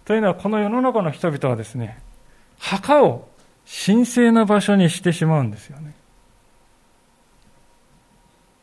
[0.03, 1.99] というのは、この世の中の人々はですね、
[2.59, 3.29] 墓を
[3.85, 5.93] 神聖な場所にしてしまうんですよね。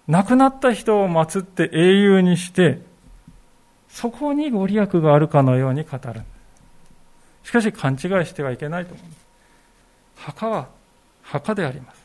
[0.08, 2.80] 亡くなった人を祀って英雄にして、
[3.88, 6.20] そこにご利益があるかのように語る。
[7.44, 9.06] しかし勘違いしてはいけないと思う。
[10.16, 10.68] 墓は
[11.22, 12.03] 墓であります。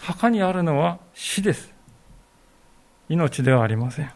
[0.00, 1.72] 墓にあるのは死です。
[3.08, 4.10] 命ではありません。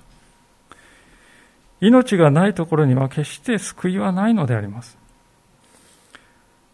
[1.80, 4.96] 命がないところには決して救いはないのであります。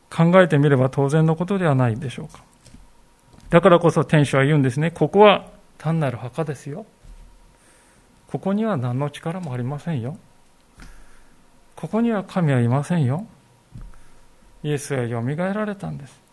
[0.08, 2.44] 考えてみれば当然のことではないでしょうか。
[3.50, 4.92] だからこそ天使は言うんですね。
[4.92, 6.86] ここは単なる墓ですよ。
[8.28, 10.16] ここには何の力もありませんよ。
[11.74, 13.26] ここには神はいませんよ。
[14.62, 16.29] イエスはよみがえられたんです。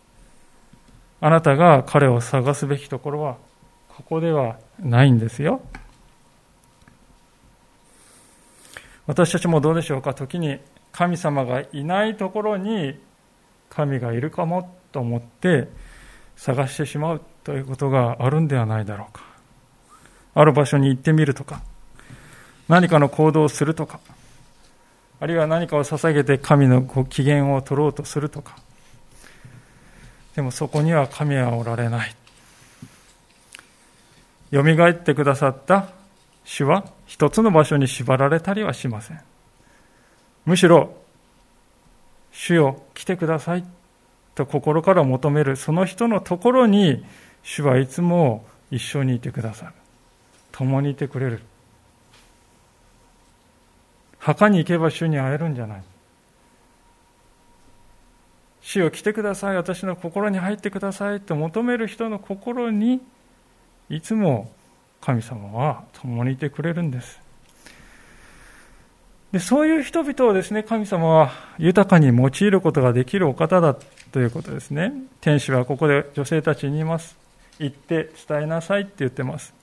[1.20, 3.36] あなたが彼を探すべきところは、
[3.88, 5.60] ここではないんですよ。
[9.06, 10.58] 私たちもどうでしょうか時に
[10.92, 13.00] 神様がいないところに
[13.70, 15.68] 神がいるかもと思って
[16.36, 19.22] 探してしまうということがあるんではないだろうか。
[20.34, 21.62] ある場所に行ってみるとか、
[22.68, 23.98] 何かの行動をするとか、
[25.20, 28.56] あるいは何かを捧げて神のご機嫌を取ろうとするとか。
[30.38, 32.14] でもそこには神はおられない。
[34.52, 35.88] よみがえってくださった
[36.44, 39.20] 主は一つの場所に縛られたりはしません。
[40.44, 40.94] むしろ、
[42.30, 43.64] 主よ来てください
[44.36, 47.04] と心から求めるその人のところに
[47.42, 49.72] 主はいつも一緒にいてくださる。
[50.52, 51.40] 共にいてくれる。
[54.20, 55.82] 墓に行けば主に会えるんじゃない。
[58.68, 63.00] 主よ来てください、私の心に入ってくださいと求める人の心に
[63.88, 64.52] いつも
[65.00, 67.18] 神様は共にいてくれるんです。
[69.32, 73.74] でそういう人々をですね、神様は豊かに用いることができるお方だ
[74.12, 74.92] ということですね。
[75.22, 77.16] 天使はここで女性たちに言います。
[77.58, 79.54] 行って伝えなさいって言ってます。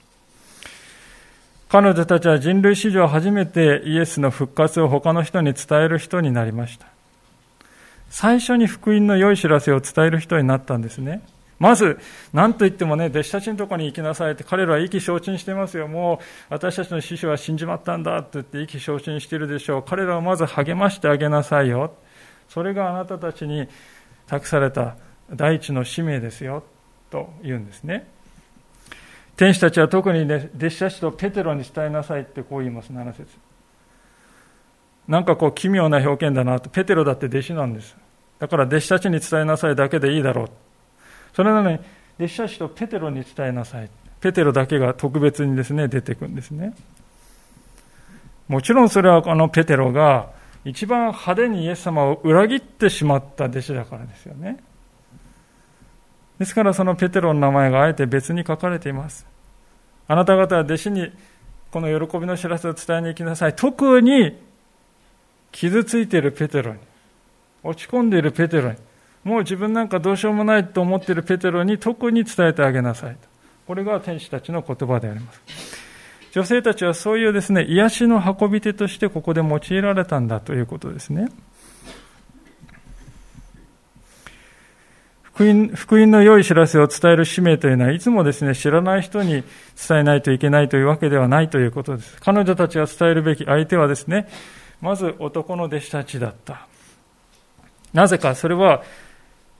[1.68, 6.95] 彼女たちは人類史上初めてイエスの復活を他の人に伝える人になりました。
[8.08, 11.22] 最初に福音の良い知らせを伝える人になったんですね。
[11.58, 11.98] まず、
[12.34, 15.88] 何と言ってもね、弟子たちのところに行きなさいって、彼らは意気消沈してますよ。
[15.88, 19.82] もう、私たちの師匠は死んじまったんだって言って意気消沈してるでしょう。
[19.82, 21.94] 彼らをまず励ましてあげなさいよ。
[22.48, 23.68] それがあなたたちに
[24.26, 24.96] 託された
[25.30, 26.62] 第一の使命ですよ。
[27.10, 28.06] と言うんですね。
[29.36, 33.26] 天使たちは特に、ね、弟子たちとペテロに伝えなさいってこう言います、7節
[35.08, 36.68] なんかこう奇妙な表現だなと。
[36.68, 37.96] ペテロだって弟子なんです。
[38.38, 40.50] だから弟子たちに伝えなさいだけでいいだろう。
[41.34, 41.78] それなのに、
[42.18, 43.90] 弟子たちとペテロに伝えなさい。
[44.20, 46.74] ペテロだけが特別にですね、出てくるんですね。
[48.48, 50.30] もちろんそれはこのペテロが
[50.64, 54.58] 一番派手にイエス様を裏切ってしまった弟子だからですよね。
[56.38, 59.26] ですからそのペテロの名前があえて別に書かれています。
[60.08, 61.12] あなた方は弟子に
[61.70, 63.54] この喜びの知らせを伝えに行きなさい。
[63.54, 64.38] 特に
[65.56, 66.78] 傷ついているペテロに、
[67.62, 68.76] 落ち込んでいるペテロに、
[69.24, 73.16] もう自分なんかどうしようもないと思っているペテロに特に伝えてあげなさい。
[73.66, 75.40] これが天使たちの言葉であります。
[76.32, 81.28] 女性たちはそういうですね、癒しの運び手としてここで用いられたんだということですね。
[85.22, 89.42] 福音福音の良い知らせを伝える使命というのは、いつもですね、知らない人に
[89.88, 92.18] 伝えないといけないというわけではないということです。
[92.20, 94.28] 彼女たちが伝えるべき相手はですね、
[94.86, 96.68] まず男の弟子たちだった。
[97.92, 98.84] なぜか、それは、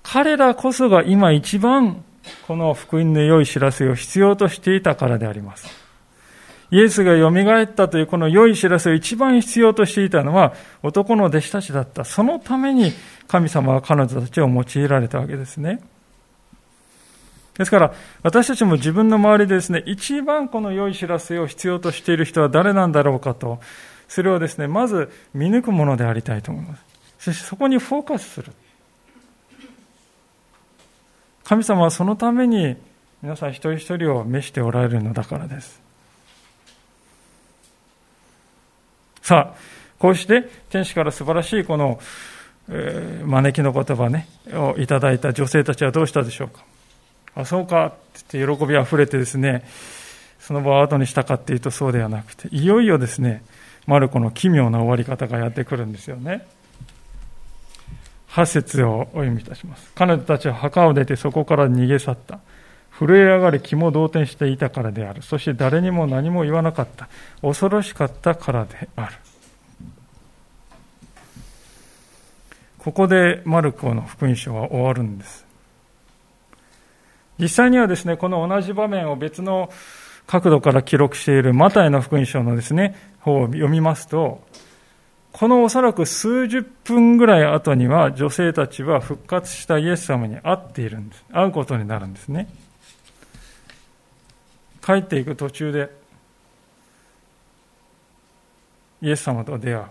[0.05, 2.05] 彼らこそが今一番
[2.47, 5.67] この福音の良い知らせを必要としていたからであります。
[6.71, 7.31] イエスが蘇
[7.63, 12.05] ったというこの良い知らせを一番必要としていたのは男の弟子たちだった。
[12.05, 12.93] そのために
[13.27, 15.81] 神様は彼女たちを用いられたわけですね。
[17.59, 23.59] ですから、私たちも自分の周りでですね、一番この良い知らせを必要としている人は誰なんだろうかと、
[24.09, 26.85] それをですね、まず見抜くものでありたいと思います。
[27.19, 28.53] そしてそこにフォーカスする。
[31.45, 32.77] 神様はそのために
[33.23, 35.81] 皆さん一人一人を召しておられるのだからです。
[39.23, 39.59] さあ、
[39.99, 41.99] こうして天使から素晴らしいこの、
[42.69, 46.65] えー、招きの言葉ね、をいただいた女性たちはどうしたでしょうか。
[47.35, 47.91] あ、そうかっ
[48.29, 49.65] て言って喜びあふれてですね、
[50.39, 53.43] その場を後にしたかっていうとそうではなくて、いよいよですね、
[53.87, 56.47] マルコの奇妙な終わり方がやってくるんですよね。
[58.31, 59.91] 8節をお読みいたします。
[59.95, 62.41] 彼女たちは墓を出てそこから逃げ去った。
[62.99, 65.23] 震え上がり気も動転していたからである。
[65.23, 67.09] そして誰にも何も言わなかった。
[67.43, 69.15] 恐ろしかったからである。
[72.79, 75.45] ここでマルコの福音書は終わるんです。
[77.39, 79.71] 実際にはですね、この同じ場面を別の
[80.27, 82.97] 角度から記録しているマタイの福音書のですね、
[83.27, 84.41] 方を読みますと、
[85.33, 91.25] このおそらく数十分ぐらい後には女性たちは復活したイエス様に会っているんです。
[91.31, 92.49] 会うことになるんですね。
[94.87, 95.91] 帰っていく途中で
[99.03, 99.85] イエス様と出会う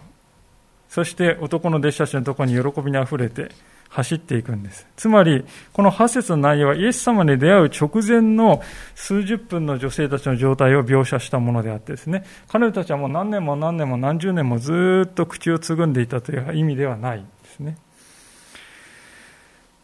[0.88, 3.49] そして男の弟子たちのところに喜びにあふれて
[3.95, 8.61] 走っていくんですつまりこの8節の内容はイエス様に出会う直前の
[8.93, 17.77] 数十分の女性たちの状態を描写したものであってですね彼女たちはもう何年も何年も何十年もずっと口をつぐんでいたという意味ではないですね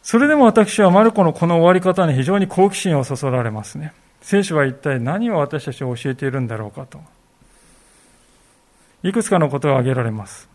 [0.02, 3.92] それでも私はマルコのこの終わり方に非常に好奇心をそそられますね。
[4.20, 7.00] 聖書は一体何を私たちを教えているんだろうかと。
[9.04, 10.51] いくつかのことが挙げられます。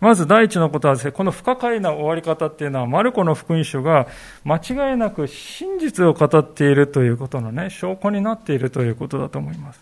[0.00, 4.06] まず第一のことはですね、この不可解な終わり方っていうのは、マルコの福音書が
[4.44, 9.80] 間違いなく真実を語っているということのね、証拠になっているということだと思います。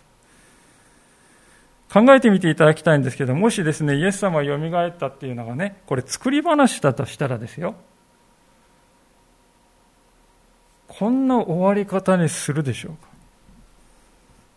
[1.91, 7.75] 考えてみていただきたいんですけど、もしですね、イエス様が蘇ったっていうのがね、これ作り話だとしたらですよ。
[10.87, 13.09] こんな終わり方にするでしょうか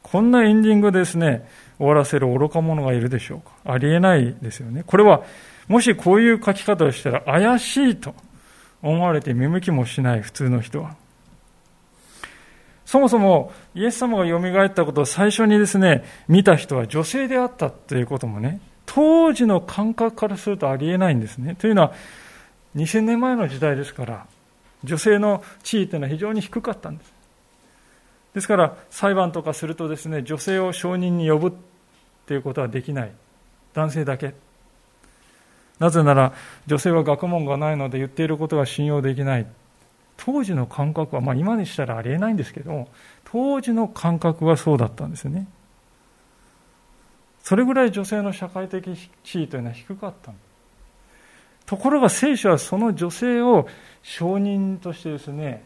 [0.02, 1.48] こんなエンディングですね、
[1.78, 4.82] 終わらせる愚か者がいるでしょうかありえないですよね。
[4.86, 5.22] これは、
[5.68, 8.14] もしこういう書き方をしたら怪しいと
[8.82, 10.96] 思われて見向きもしない普通の人は。
[12.84, 21.54] そもそもイエス様が蘇ったことを最初にですね、見た人は女性であったということもね、当時の感覚からするとありえないんですね。
[21.54, 21.94] というのは、
[22.76, 24.26] 2000年前の時代ですから、
[24.84, 27.14] 女性の地位というのは非常に低かったんです。
[28.34, 31.56] ですから、裁判とかするとですね、女性を証人に呼ぶ
[32.26, 33.12] ということはできない。
[33.72, 34.34] 男性だけ。
[35.83, 36.33] なぜなら、
[36.68, 39.47] 女性は学問がないので言っていることが信用できない。
[40.16, 42.87] 当時の感覚は、まあ今にしたらありえないんですけど、
[43.24, 45.49] 当時の感覚はそうだったんですね。
[47.43, 50.30] それぐらい女性の社会的地位というのは低かった
[51.66, 53.66] ところが聖書はその女性を
[54.05, 55.64] 証人としてですね、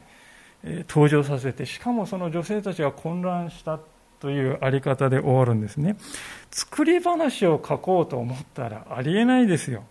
[0.89, 3.79] 登場させて、しかもその女性たちが混乱した
[4.21, 5.99] というあり方で終わるんですね。
[6.51, 9.85] 作り話を書こうと思ったらありえないですよ。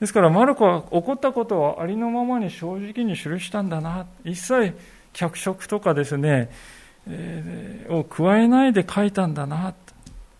[0.00, 4.06] ですから、マルコは起こったことをありのままに正直に記したんだな。
[4.24, 4.74] 一切
[5.12, 6.50] 脚色とかですね、
[7.06, 9.74] えー、を加えないで書いたんだな。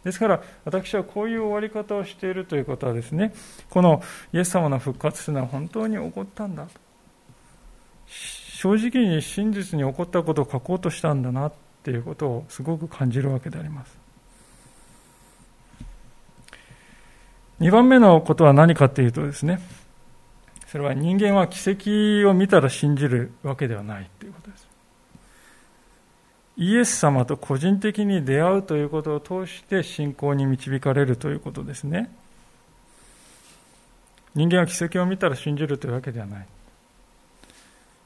[0.03, 3.35] ですから、私はこういう終わり方をしているということはですね、
[3.69, 4.03] この
[4.33, 6.67] イエス様の復活というのは本当に起こったんだ。
[8.07, 11.53] 正直に真実に起こったことを書こうとしたんだなっ
[11.83, 14.00] ていうことをすごく感じるわけであります。
[17.61, 19.61] 2番目のことは何かっていうとですね、
[20.67, 24.69] それは人間は奇跡を見たら信じるわけではないということです。
[26.57, 32.11] イエス様と個人的に出会うということを通して信仰に導かれるということですね。
[34.35, 36.47] 人間は奇跡を見たら信じるというわけではない。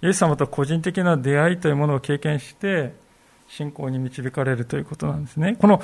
[0.02, 2.94] イエス様と個人的な出会いというものを経験して
[3.48, 5.56] 信仰に導かれるということなんですね。
[5.56, 5.82] この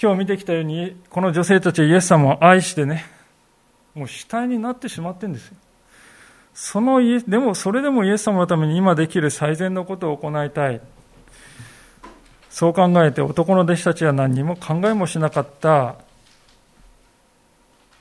[0.00, 3.06] 今日見てきたように、この女性たちはイエス様を愛してね、
[3.94, 5.56] もう死体になってしまってんですよ。
[6.52, 10.80] そのイエでも、それでもイエス様のために今できる最善のことを行いたい。
[12.50, 15.96] そう考えて男の弟子たちは何にも考えもしなかった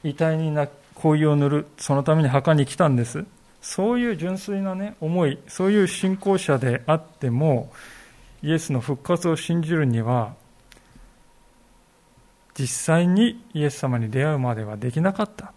[0.03, 3.25] 遺体にな香油を塗る、そのために墓に来たんです。
[3.61, 7.71] そういう純粋なね、思い、そういう信仰者であっても、
[8.43, 10.35] イエスの復活を信じるには、
[12.58, 15.53] 実際にイエス様に出会うまではできなかった。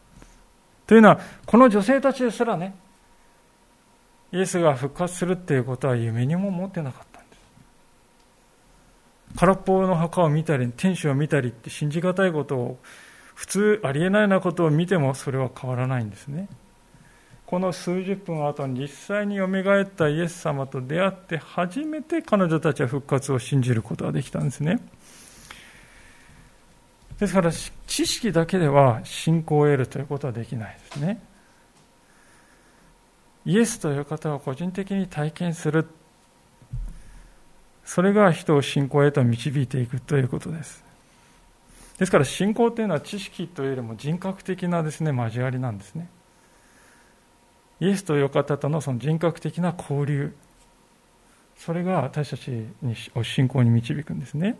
[0.87, 2.75] というのは、この女性たちですらね、
[4.33, 7.39] イエスが復活するっていうことは夢にも持ってなかったんです。
[9.39, 12.79] 空っぽの墓を見たり、天使を見たりって信じがたいことを、
[13.35, 16.49] 普通ありえないようなことを見てもそれは変わらないんですね。
[17.47, 24.81] この数十分後に実際によみがえったイエス様と出会って初めて彼女たちは復活を信じることができたんですね。
[27.19, 31.21] ですから知識だけでは信仰を得るということはできないですね。
[33.45, 35.87] イエスという方を個人的に体験する。
[37.85, 40.85] それが人を信仰へと導いていくということです。
[41.99, 46.09] ですから信仰というのは知識というよりも人格的なですね、交わりなんですね。
[47.81, 50.33] イエスという方とのその人格的な交流。
[51.57, 52.51] それが私たち
[52.83, 52.95] に
[53.25, 54.57] 信仰に導くんですね。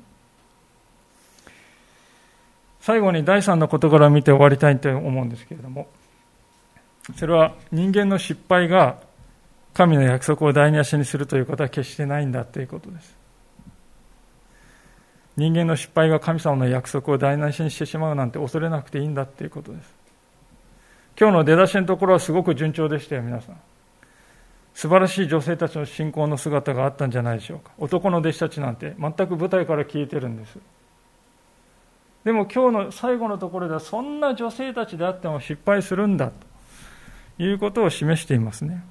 [2.81, 5.89] 最後に第三の事柄を見て終わりたいと思うんですけれども、
[7.17, 8.99] それは人間の失敗が
[9.75, 13.17] 神の約束を台無しにするということは決してないんだということです。
[15.37, 19.95] 人間の失敗が神様の約束を台無しにしてしまうなんて恐れなくていいんだということです。
[21.19, 23.61] 今日の出だしのところはすごく順調でしたよ、皆さん。
[24.75, 27.73] 素晴らしい女性たちの信仰の姿があったんじゃないでしょうか。
[27.79, 30.59] 男の弟子たちなんて全く舞台から消えてるんです。
[32.29, 36.31] でも今日の最後のところではそんな女性たちであっても失敗するんだ
[37.39, 38.85] ということを示していますね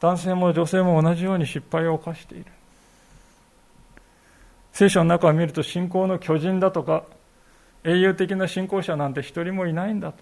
[0.00, 2.46] 男性も女性も同じように失敗を犯している
[4.72, 7.04] 聖書の中を見ると信仰の巨人だとか
[7.84, 10.14] 英雄的な信仰者なんて一人もいないんだ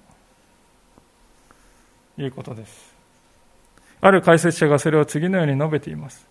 [2.17, 2.97] ということです。
[4.01, 6.28] ある解説者がそれを次のように述べています。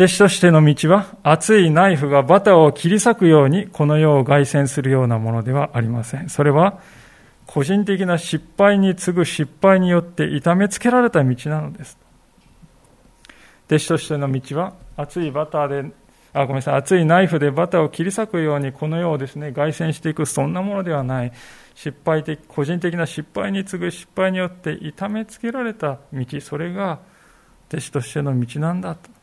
[0.00, 6.30] 弟子としての道は熱いナイフがバターを切り裂くようにこの世を凱旋するようなものではありません。
[6.30, 6.80] それは
[7.46, 11.98] 個人的な失敗に次ぐ失敗によって痛めつけられた道なのです。
[13.66, 15.92] 弟子としての道は熱いバターで、
[16.32, 21.32] あ、ごめんなさい、熱いナイフでバターを切り裂くようにこの世をですね、凱旋していく、そんなものではない。
[21.74, 27.00] 失敗的、個人的な失敗に次ぐ失敗によって痛めつけられた道、それが
[27.68, 29.19] 弟子としての道なんだと。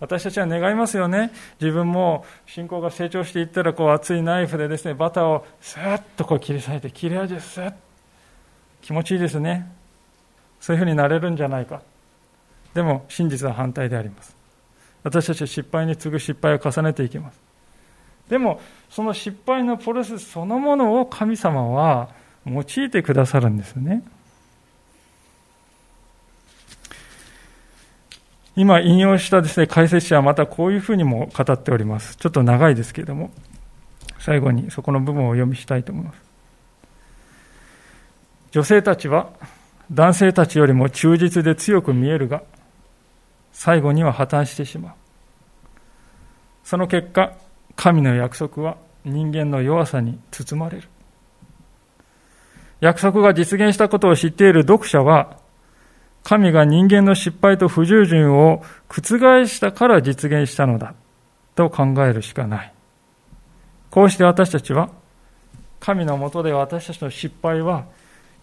[0.00, 1.32] 私たちは願いますよね。
[1.60, 7.74] 自分も信仰が成長していったら、こう熱いナイフでですね、バターをスーッとこう切り裂いて、切れ味スーッ
[8.82, 9.72] 気持ちいいですね。
[10.60, 11.82] そういうふうになれるんじゃないか。
[12.74, 14.36] でも、真実は反対であります。
[15.02, 17.40] 私たちは失敗に次ぐ失敗を重ねていきます。
[18.28, 22.08] でも、その失敗のプロセスそのものを神様は
[22.44, 24.02] 用いてくださるんですね。
[28.56, 32.16] 今引用したですね、解説者はまたこういうふうにも語っております。
[32.16, 33.30] ちょっと長いですけれども、
[34.18, 36.22] 最後にそこの部分をお読みしたいと思います。
[38.52, 39.28] 女性たちは
[39.92, 42.42] 男性たちよりも忠実で強く見えるが、
[43.52, 44.92] 最後には破綻してしまう。
[46.64, 47.34] その結果、
[47.76, 50.88] 神の約束は人間の弱さに包まれる。
[52.80, 55.38] 約束が実現したことを知っている読者は、
[56.26, 60.92] 神が人間の失敗と不従順を覆したから実現したのだ
[61.54, 62.72] と考えるしかない。
[63.92, 64.90] こうして私たちは、
[65.78, 67.84] 神のもとで私たちの失敗は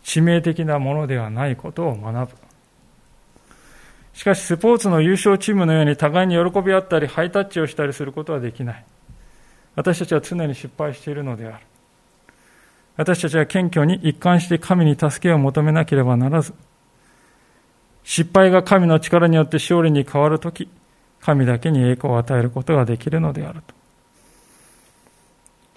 [0.02, 2.38] 致命的なものではないことを学ぶ。
[4.14, 8.86] しかし、スポーツの優勝チームのように互いに喜び合ったり、ハイタッチをしたりすることはできない。
[9.76, 11.66] 私たちは常に失敗しているのである。
[12.96, 16.54] 私たちは謙虚に一貫して神に助けを求めなければならず、
[18.04, 20.70] 失敗が神の力によって勝利に変わるとき、
[21.22, 23.74] 神だけに栄光を与えることができるのであると。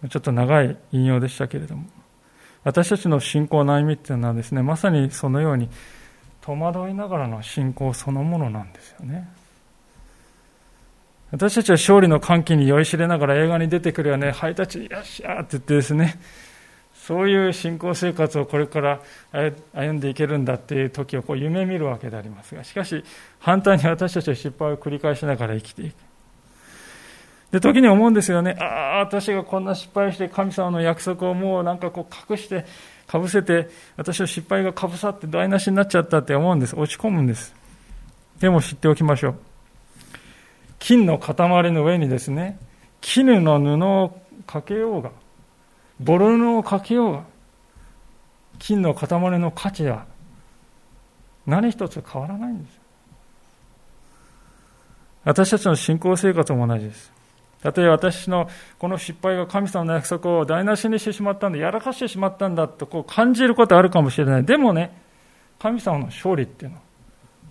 [0.08, 1.84] ちょっと長い引用でしたけれども、
[2.64, 5.68] 私たちの信仰の歩みっていうのはですね、まさにそのように
[6.40, 9.28] 戸惑いながらの信仰そのものなんですよね。
[11.30, 16.18] 私たちは勝利の歓喜に酔いしれながら映画に出てくるよね、ハイタッチ、よっしゃーって言ってですね、
[17.06, 19.00] そういう信仰生活をこれから
[19.72, 23.04] 歩んでいけるんだっていう時をこう夢見るわけでありますが、しかし
[23.38, 25.94] 反対に私たちは失敗を繰り返しながら生きていく。
[27.52, 28.56] で、時に思うんですよね。
[28.60, 32.64] ああ、私がこんな失敗して神様の約束をもうなんかこう隠して、
[33.06, 36.74] かぶせて、私は失敗がかぶさって台無しになっちゃったって思うんです。
[36.74, 37.54] 落ち込むんです。
[38.40, 39.34] でも知っておきましょう。
[40.80, 41.36] 金の塊
[41.70, 42.58] の上にですね、
[43.00, 45.12] 絹の布をかけようが、
[46.00, 47.22] ボロ布をかけよう、
[48.58, 50.06] 金の塊の価値は
[51.46, 52.80] 何一つ変わらないんです。
[55.24, 57.12] 私たちの信仰生活も同じです。
[57.62, 64.44] たとえ私のこの失敗が神様の約束を台無しにしてしまったんだ、やらかしてしまったんだとこう感じることあるかもしれない。
[64.44, 64.96] でもね、
[65.58, 66.82] 神様の勝利っていうのは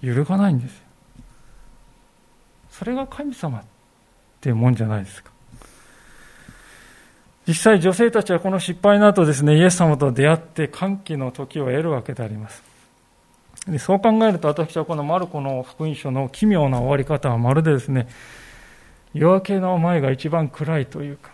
[0.02, 0.84] 揺るがないんです。
[2.70, 3.64] それが神様っ
[4.40, 5.32] ていうもんじゃないですか。
[7.48, 12.64] 実際女性たちはこの失敗の後ですね、イエス様と出会って歓喜の時を得るわけであります。
[13.68, 18.08] でそう考えると私はこのマルコの福音書の奇妙な終わり方はまるでですね、
[19.14, 21.32] 夜明けの前が一番暗いというか、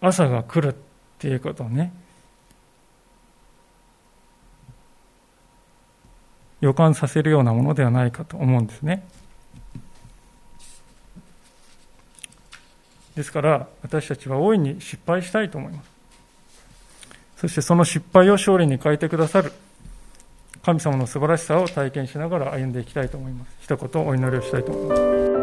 [0.00, 0.78] 朝が来るっ
[1.18, 1.92] ていうことをね、
[6.60, 9.06] 予感させるようなものではないかと思うんですね。
[13.16, 15.90] ですから私たちは大いに失敗したいと思います。
[17.36, 19.52] そしてその失敗を勝利に変えてくださる
[20.64, 23.50] 神様の素晴らしさを体験しながら歩んでいきたいと思います。
[23.60, 24.96] 一言お祈りをしたいと思いま
[25.30, 25.33] す。